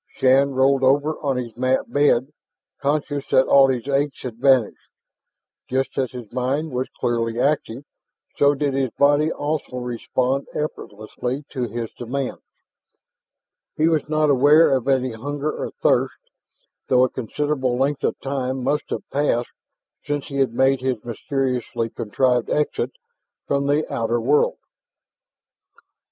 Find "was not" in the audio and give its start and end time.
13.87-14.31